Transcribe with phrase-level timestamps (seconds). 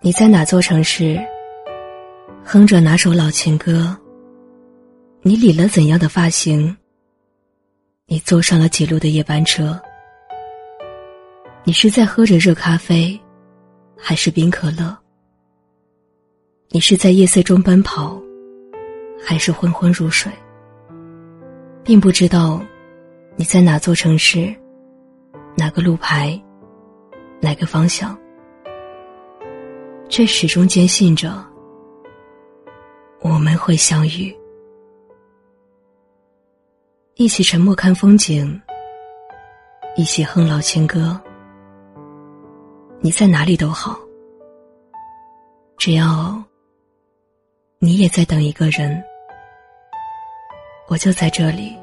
[0.00, 1.18] 你在哪座城市？
[2.44, 3.96] 哼着哪首老情歌？
[5.22, 6.74] 你理了怎样的发型？
[8.06, 9.78] 你坐上了几路的夜班车？
[11.64, 13.20] 你是在喝着热咖啡，
[13.96, 14.96] 还是冰可乐？
[16.68, 18.22] 你是在夜色中奔跑，
[19.20, 20.30] 还是昏昏入睡？
[21.82, 22.62] 并不知道
[23.34, 24.54] 你在哪座城市，
[25.56, 26.40] 哪个路牌，
[27.40, 28.16] 哪个方向，
[30.08, 31.44] 却始终坚信着
[33.20, 34.34] 我们会相遇，
[37.14, 38.60] 一起沉默看风景，
[39.96, 41.20] 一起哼老情歌。
[43.00, 43.98] 你在哪里都好，
[45.76, 46.42] 只要
[47.78, 49.02] 你也在等一个人，
[50.88, 51.76] 我就在这里，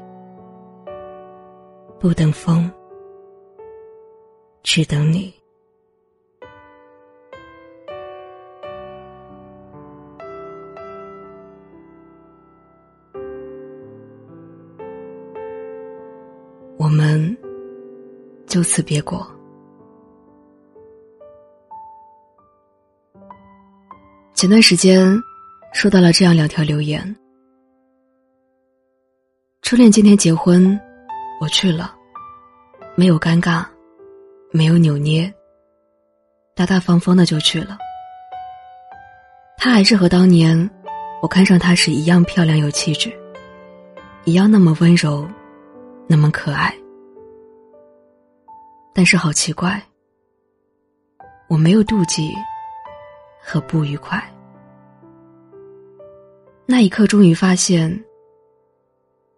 [2.00, 2.70] 不等风，
[4.62, 5.32] 只等你。
[18.46, 19.26] 就此别过。
[24.34, 25.18] 前段时间，
[25.72, 27.16] 收到了这样两条留言：
[29.62, 30.78] 初恋今天结婚，
[31.40, 31.94] 我去了，
[32.94, 33.64] 没有尴尬，
[34.52, 35.32] 没有扭捏，
[36.54, 37.78] 大大方方的就去了。
[39.56, 40.70] 他还是和当年
[41.22, 43.10] 我看上他时一样漂亮有气质，
[44.24, 45.26] 一样那么温柔，
[46.06, 46.72] 那么可爱。
[48.96, 49.80] 但是好奇怪，
[51.48, 52.32] 我没有妒忌。
[53.48, 54.20] 和不愉快。
[56.66, 58.04] 那一刻，终于发现，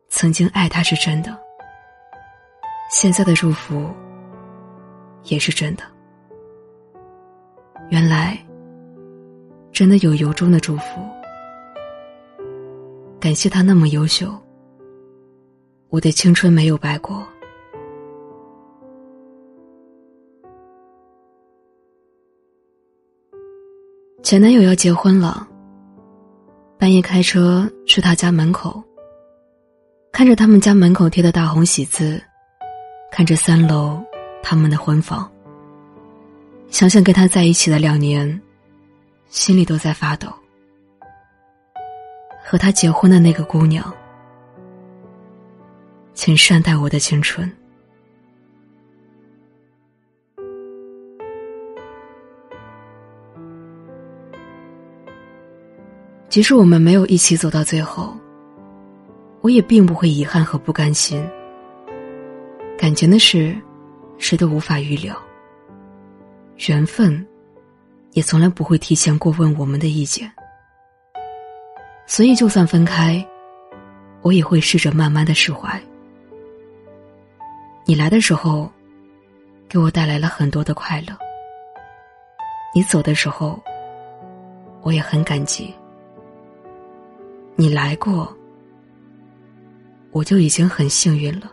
[0.08, 1.38] 曾经爱他是真的，
[2.90, 3.90] 现在的祝福
[5.24, 5.84] 也是真的。
[7.90, 8.38] 原来，
[9.72, 11.06] 真的有由衷的祝福。
[13.20, 14.34] 感谢他那么优秀，
[15.90, 17.28] 我的青春没有白过。
[24.28, 25.48] 前男友要结婚了，
[26.78, 28.84] 半夜开车去他家门口，
[30.12, 32.22] 看着他们家门口贴的大红喜字，
[33.10, 33.98] 看着三楼
[34.42, 35.32] 他们的婚房，
[36.68, 38.38] 想想跟他在一起的两年，
[39.30, 40.28] 心里都在发抖。
[42.44, 43.90] 和他结婚的那个姑娘，
[46.12, 47.50] 请善待我的青春。
[56.38, 58.16] 即使我们没有一起走到最后，
[59.40, 61.28] 我也并不会遗憾和不甘心。
[62.78, 63.58] 感情的事，
[64.18, 65.20] 谁都无法预料。
[66.68, 67.26] 缘分，
[68.12, 70.30] 也从来不会提前过问我们的意见。
[72.06, 73.26] 所以，就算分开，
[74.22, 75.68] 我也会试着慢慢的释怀。
[77.84, 78.70] 你来的时候，
[79.68, 81.18] 给我带来了很多的快乐。
[82.72, 83.60] 你走的时候，
[84.82, 85.74] 我也很感激。
[87.60, 88.32] 你来过，
[90.12, 91.52] 我就已经很幸运了。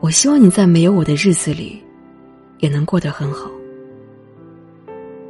[0.00, 1.80] 我希望你在没有我的日子里，
[2.58, 3.48] 也能过得很好。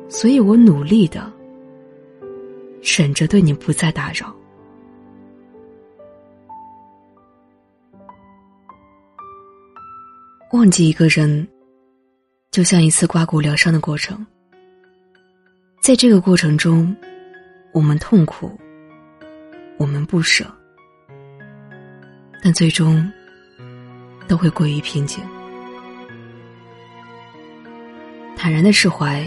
[0.08, 1.30] 所以我努力的
[2.82, 4.34] 忍着对你不再打扰。
[10.54, 11.46] 忘记一个人，
[12.50, 14.26] 就像一次刮骨疗伤的过程。
[15.82, 16.96] 在这个过程中。
[17.78, 18.58] 我们痛苦，
[19.76, 20.44] 我们不舍，
[22.42, 23.08] 但最终
[24.26, 25.22] 都会归于平静。
[28.36, 29.24] 坦然的释怀，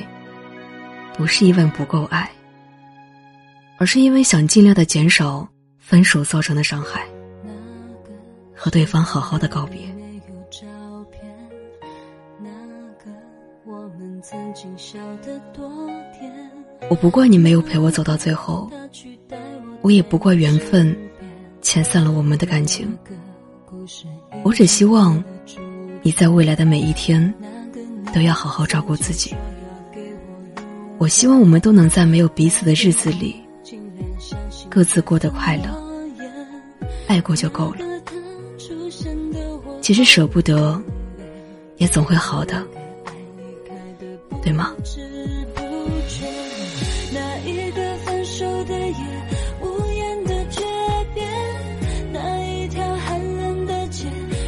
[1.13, 2.29] 不是因为不够爱，
[3.77, 5.47] 而是因为想尽量的减少
[5.79, 7.07] 分手造成的伤害，
[8.53, 9.79] 和对方好好的告别。
[16.89, 18.69] 我不怪你没有陪我走到最后，
[19.81, 20.95] 我也不怪缘分
[21.61, 22.97] 遣散了我们的感情。
[24.43, 25.23] 我只希望
[26.01, 27.33] 你在未来的每一天
[28.13, 29.33] 都要好好照顾自己。
[30.97, 33.35] 我希望我们都能在没有彼此的日子里，
[34.69, 35.63] 各自过得快乐，
[37.07, 37.85] 爱过就够了。
[39.81, 40.79] 其实舍不得，
[41.77, 42.63] 也总会好的，
[44.43, 44.73] 对吗？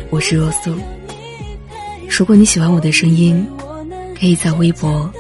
[0.10, 0.78] 我是若素。
[2.08, 3.46] 如果你喜欢我的声音，
[4.18, 5.12] 可以在微博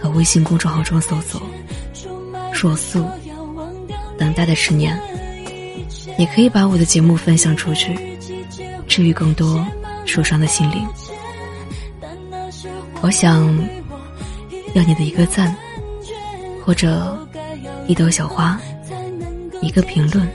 [0.00, 1.40] 和微信公众号中搜索
[2.52, 3.06] “若素”，
[4.18, 5.00] 等待的十年，
[6.18, 7.96] 也可以把我的节目分享出去，
[8.88, 9.64] 治愈更多
[10.04, 10.84] 受伤的心灵。
[13.02, 13.56] 我想
[14.74, 15.54] 要你的一个赞，
[16.64, 17.18] 或者
[17.86, 18.58] 一朵小花，
[19.60, 20.28] 一个评论，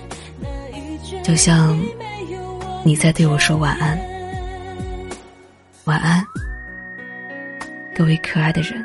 [1.24, 1.80] 就像
[2.84, 3.98] 你在对我说晚安，
[5.86, 6.26] 晚安，
[7.96, 8.84] 各位可爱的人。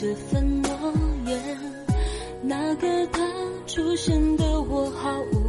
[0.00, 0.70] 这份诺
[1.26, 1.58] 言，
[2.40, 3.20] 那个他
[3.66, 5.47] 出现的我毫无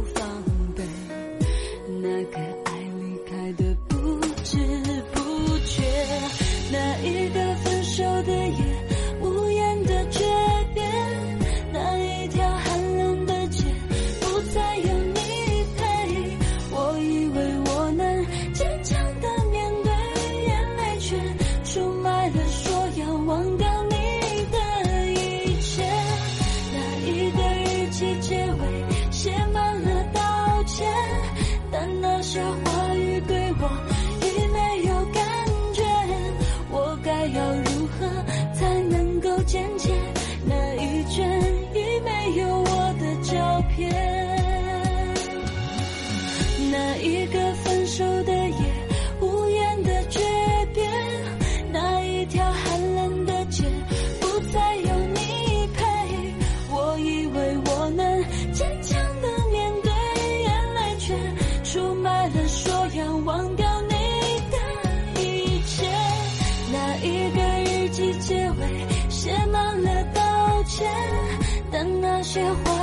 [72.30, 72.79] 雪花。